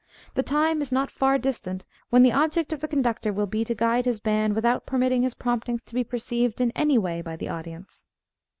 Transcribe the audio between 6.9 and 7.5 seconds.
way by the